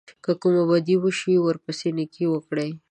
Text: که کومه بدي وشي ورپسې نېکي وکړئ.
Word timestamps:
که 0.23 0.31
کومه 0.41 0.63
بدي 0.69 0.95
وشي 1.03 1.33
ورپسې 1.45 1.89
نېکي 1.97 2.25
وکړئ. 2.29 2.71